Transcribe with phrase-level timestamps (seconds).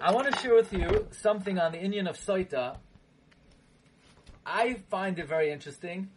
[0.00, 2.76] I want to share with you something on the Indian of Soita.
[4.46, 6.10] I find it very interesting.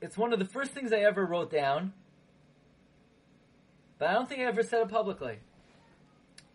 [0.00, 1.92] It's one of the first things I ever wrote down,
[3.98, 5.38] but I don't think I ever said it publicly.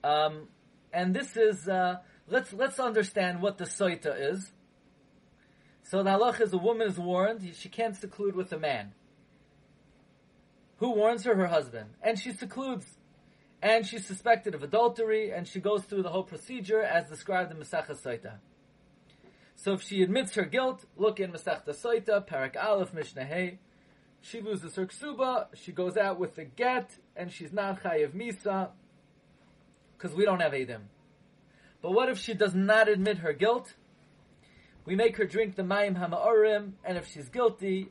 [0.03, 0.49] Um,
[0.91, 4.51] and this is uh, let's let's understand what the Soita is.
[5.83, 8.91] So the halach is a woman is warned she can't seclude with a man.
[10.79, 11.35] Who warns her?
[11.35, 12.94] Her husband, and she secludes
[13.65, 17.57] and she's suspected of adultery, and she goes through the whole procedure as described in
[17.57, 18.33] Masechah Saita.
[19.55, 23.57] So if she admits her guilt, look in Masechta Saita, Parak Aleph, Mishnah Hey,
[24.21, 28.69] she loses her ksuba, she goes out with the get, and she's not chayiv misa,
[29.97, 30.81] because we don't have edim.
[31.81, 33.73] But what if she does not admit her guilt?
[34.85, 37.89] We make her drink the mayim hama'orim, and if she's guilty,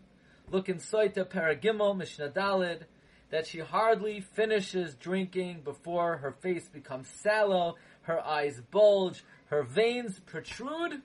[0.52, 2.82] look in Saita, Paragimel, Mishnah Dalid,
[3.30, 10.20] that she hardly finishes drinking before her face becomes sallow, her eyes bulge, her veins
[10.20, 11.02] protrude,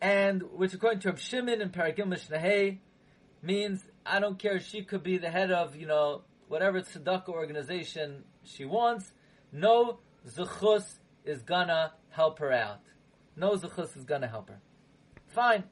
[0.00, 2.78] and which according to Shimon and Paragim Mishnahei
[3.42, 4.60] means I don't care.
[4.60, 9.12] She could be the head of you know whatever tzedakah organization she wants.
[9.52, 12.80] No zechus is gonna help her out.
[13.36, 14.60] No zechus is gonna help her.
[15.26, 15.64] Fine.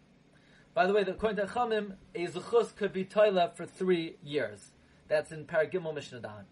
[0.77, 4.73] By the way, according to Chamim, a zechus could be toilet for three years.
[5.09, 6.45] That's in Paragimel Mishnah Dan.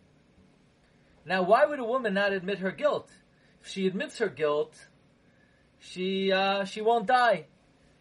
[1.27, 3.11] Now, why would a woman not admit her guilt?
[3.61, 4.87] If she admits her guilt,
[5.79, 7.49] she uh, she won't die.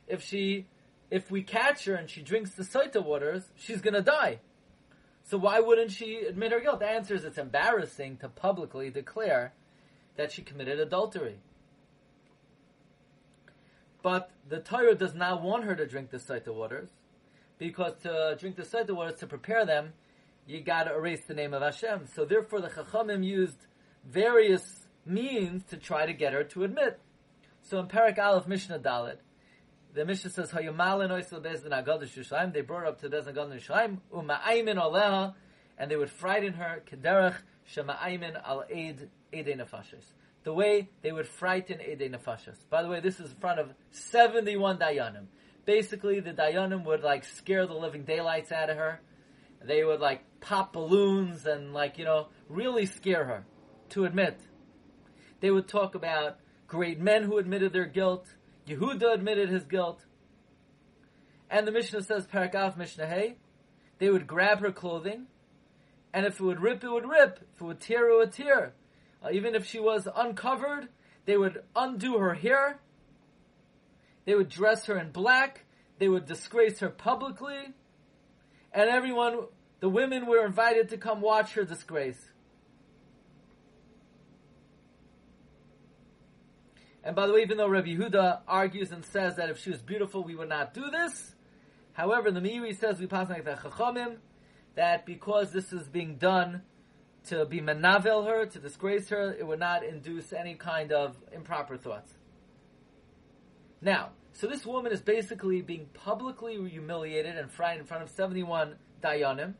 [0.07, 0.67] If she
[1.11, 4.39] if we catch her and she drinks the Saita waters, she's gonna die.
[5.25, 6.79] So why wouldn't she admit her guilt?
[6.79, 9.51] The answer is it's embarrassing to publicly declare
[10.15, 11.39] that she committed adultery.
[14.03, 16.89] But the Torah does not want her to drink the Saita waters,
[17.57, 19.93] because to drink the Saita waters, to prepare them,
[20.45, 22.07] you gotta erase the name of Hashem.
[22.13, 23.65] So therefore the Chachamim used
[24.05, 26.99] various means to try to get her to admit.
[27.61, 29.19] So in Parak Aleph Mishnah Dalit,
[29.93, 33.61] the Mishnah says, "Hayumalin oisel bezdin agadah Shushaim." They brought her up to bezdin agadah
[33.61, 35.33] Shushaim, uma'aymin aleha,
[35.77, 37.37] and they would frighten her kederach
[37.69, 40.03] shema'aymin al eid edei nefashis
[40.43, 42.57] the way they would frighten Edei Nefashas.
[42.69, 45.25] By the way, this is in front of 71 Dayanim.
[45.65, 48.99] Basically, the Dayanim would like scare the living daylights out of her.
[49.63, 53.45] They would like pop balloons and like, you know, really scare her
[53.89, 54.39] to admit.
[55.39, 58.27] They would talk about great men who admitted their guilt.
[58.67, 60.03] Yehuda admitted his guilt.
[61.49, 63.37] And the Mishnah says, Parakaf Mishnah Hey,
[63.99, 65.27] they would grab her clothing,
[66.13, 67.39] and if it would rip, it would rip.
[67.53, 68.73] If it would tear, it would tear.
[69.23, 70.89] Uh, even if she was uncovered,
[71.25, 72.79] they would undo her hair.
[74.25, 75.65] They would dress her in black.
[75.99, 77.73] They would disgrace her publicly.
[78.73, 79.45] And everyone,
[79.79, 82.29] the women were invited to come watch her disgrace.
[87.03, 89.81] And by the way, even though Rabbi Yehuda argues and says that if she was
[89.81, 91.35] beautiful, we would not do this.
[91.91, 94.17] However, the Meiri says we pass like the Chachamim
[94.75, 96.63] that because this is being done
[97.27, 101.77] to be menavel her, to disgrace her, it would not induce any kind of improper
[101.77, 102.11] thoughts.
[103.81, 108.75] Now, so this woman is basically being publicly humiliated and frightened in front of 71
[109.01, 109.53] dayanim,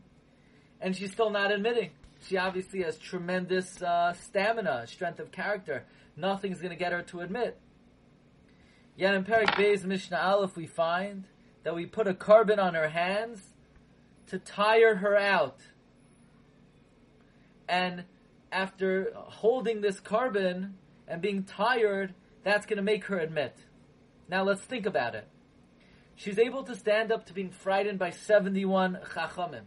[0.82, 1.92] and she's still not admitting.
[2.28, 5.86] She obviously has tremendous uh, stamina, strength of character.
[6.16, 7.60] Nothing's going to get her to admit.
[8.96, 11.26] Yet in Perik Beis Mishnah Aleph we find
[11.64, 13.42] that we put a korban on her hands
[14.28, 15.60] to tire her out
[17.68, 18.04] and
[18.52, 20.74] after holding this korban
[21.08, 22.14] and being tired,
[22.44, 23.58] that's going to make her admit.
[24.30, 25.28] Now let's think about it.
[26.16, 29.64] She's able to stand up to being frightened by 71 chachamim.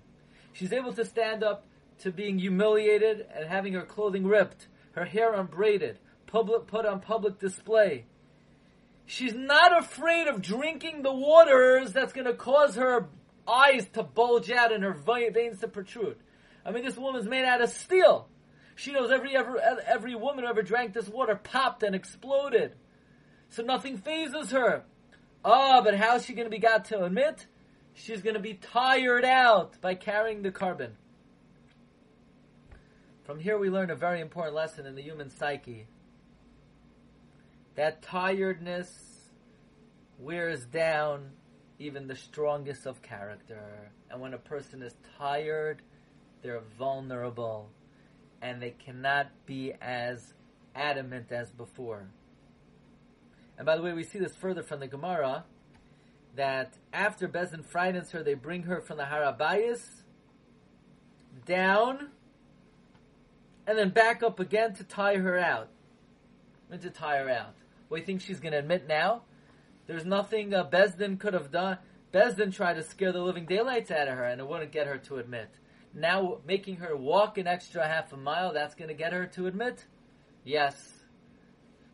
[0.53, 1.67] She's able to stand up
[2.01, 7.39] to being humiliated and having her clothing ripped, her hair unbraided, public, put on public
[7.39, 8.05] display.
[9.07, 13.09] She's not afraid of drinking the waters that's going to cause her
[13.47, 16.17] eyes to bulge out and her veins to protrude.
[16.67, 18.29] I mean, this woman's made out of steel.
[18.75, 22.75] She knows every ever every woman who ever drank this water popped and exploded.
[23.51, 24.83] So nothing phases her.
[25.45, 27.47] Ah, oh, but how's she going to be got to admit?
[27.95, 30.91] She's going to be tired out by carrying the korban.
[33.23, 35.87] From here, we learn a very important lesson in the human psyche.
[37.77, 38.89] That tiredness
[40.19, 41.31] wears down
[41.79, 43.91] even the strongest of character.
[44.11, 45.83] And when a person is tired,
[46.47, 47.69] they're vulnerable,
[48.41, 50.33] and they cannot be as
[50.77, 52.07] adamant as before.
[53.59, 55.45] And by the way, we see this further from the Gemara
[56.37, 59.83] that after Bezin frightens her, they bring her from the Harabayas
[61.47, 62.11] down
[63.67, 65.69] and then back up again to tie her out.
[66.71, 67.55] And to tie her out.
[67.89, 69.23] What do you think she's going to admit now?
[69.87, 71.79] There's nothing uh, Besdin could have done.
[72.13, 74.99] Besdin tried to scare the living daylights out of her, and it wouldn't get her
[74.99, 75.49] to admit.
[75.97, 79.47] Now, making her walk an extra half a mile, that's going to get her to
[79.47, 79.87] admit?
[80.45, 80.93] Yes.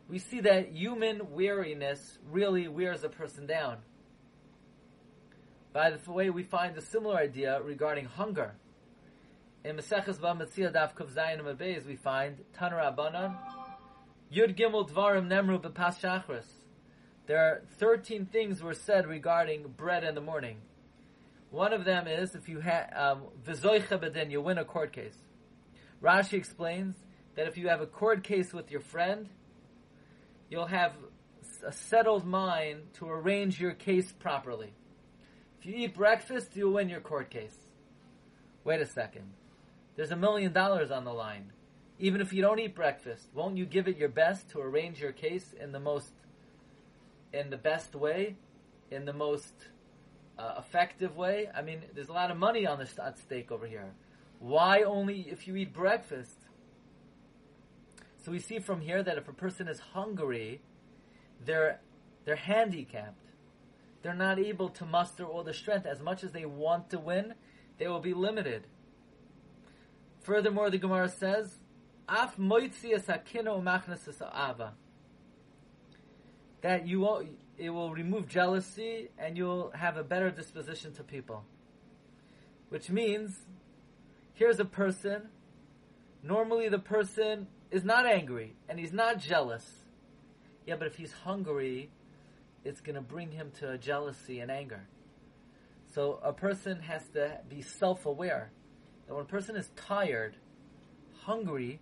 [0.08, 3.78] We see that human weariness really wears a person down.
[5.72, 8.56] By the way, we find a similar idea regarding hunger.
[9.64, 13.36] In Maseches Bava Metzia Daf Kuf Zayin Beis, we find Tanu Rabanan
[14.34, 16.46] Yud Gimel Dvarim Nemru Bepas Shachris.
[17.26, 20.56] There are 13 things were said regarding bread in the morning.
[21.52, 25.16] One of them is if you have um, bedin, you win a court case.
[26.02, 26.96] Rashi explains
[27.36, 29.28] that if you have a court case with your friend,
[30.48, 30.94] you'll have
[31.64, 34.72] a settled mind to arrange your case properly.
[35.60, 37.56] If you eat breakfast, you'll win your court case.
[38.64, 39.34] Wait a second.
[39.94, 41.52] There's a million dollars on the line.
[41.98, 45.12] Even if you don't eat breakfast, won't you give it your best to arrange your
[45.12, 46.12] case in the most
[47.32, 48.36] in the best way,
[48.90, 49.52] in the most
[50.38, 51.48] uh, effective way.
[51.54, 53.92] I mean, there's a lot of money on the at stake over here.
[54.38, 56.36] Why only if you eat breakfast?
[58.24, 60.62] So we see from here that if a person is hungry,
[61.44, 61.80] they're
[62.24, 63.18] they're handicapped.
[64.02, 67.34] They're not able to muster all the strength as much as they want to win.
[67.78, 68.66] They will be limited.
[70.22, 71.56] Furthermore, the Gemara says,
[72.08, 74.74] "Af moitzias hakino umachnas ava."
[76.62, 77.00] that you
[77.58, 81.44] it will remove jealousy and you'll have a better disposition to people.
[82.68, 83.36] Which means,
[84.34, 85.28] here's a person,
[86.22, 89.64] normally the person is not angry and he's not jealous.
[90.66, 91.90] Yeah, but if he's hungry,
[92.64, 94.86] it's going to bring him to jealousy and anger.
[95.94, 98.50] So a person has to be self-aware
[99.06, 100.36] that when a person is tired,
[101.24, 101.80] hungry,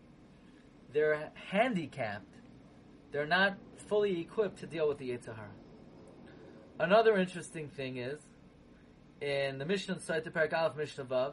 [0.92, 2.34] they're handicapped.
[3.12, 3.56] They're not
[3.90, 5.34] fully equipped to deal with the Yetzer
[6.78, 8.20] Another interesting thing is,
[9.20, 11.32] in the Mishnah site, the Parak Aleph Mishnah Vav,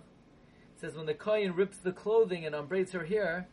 [0.81, 3.47] says when the Kohen rips the clothing and unbraids her hair,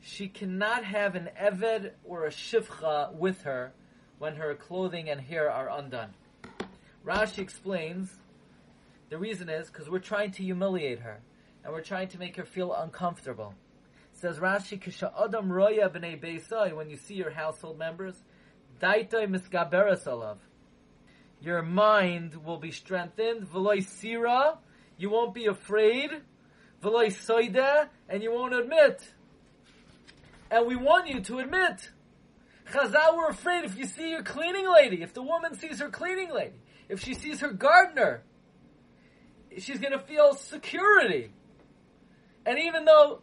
[0.00, 3.74] she cannot have an Eved or a Shifcha with her
[4.18, 6.14] when her clothing and hair are undone.
[7.04, 8.10] Rashi explains
[9.10, 11.20] the reason is because we're trying to humiliate her
[11.64, 13.54] and we're trying to make her feel uncomfortable.
[14.20, 18.22] Says Rashi, Kisha Adam Roya b'nei Beisai, when you see your household members,
[18.78, 20.36] Daitoi miskaberes alav.
[21.40, 23.48] Your mind will be strengthened.
[23.50, 24.58] V'loi sira,
[24.98, 26.10] you won't be afraid.
[26.82, 29.02] V'loi soida, and you won't admit.
[30.50, 31.90] And we want you to admit.
[32.70, 36.30] Chazal were afraid if you see your cleaning lady, if the woman sees her cleaning
[36.30, 38.22] lady, if she sees her gardener,
[39.56, 41.32] she's going to feel security.
[42.44, 43.22] And even though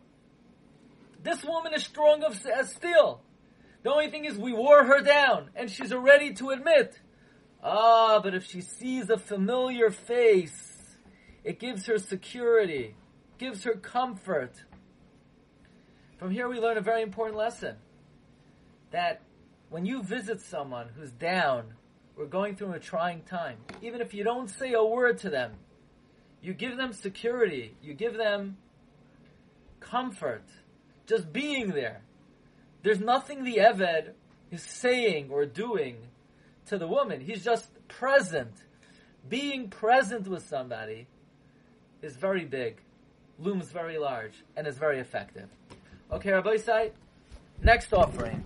[1.23, 3.21] this woman is strong as steel.
[3.83, 6.99] The only thing is we wore her down, and she's ready to admit.
[7.63, 10.97] Ah, but if she sees a familiar face,
[11.43, 12.95] it gives her security,
[13.37, 14.63] gives her comfort.
[16.17, 17.77] From here we learn a very important lesson.
[18.91, 19.21] That
[19.69, 21.73] when you visit someone who's down
[22.17, 25.53] or going through a trying time, even if you don't say a word to them,
[26.41, 28.57] you give them security, you give them
[29.79, 30.43] comfort
[31.07, 32.01] just being there.
[32.83, 34.11] There's nothing the Eved
[34.51, 35.97] is saying or doing
[36.67, 37.21] to the woman.
[37.21, 38.53] He's just present.
[39.27, 41.07] Being present with somebody
[42.01, 42.77] is very big,
[43.39, 45.49] looms very large, and is very effective.
[46.11, 46.91] Okay, Rabbi Isai,
[47.61, 48.45] next offering.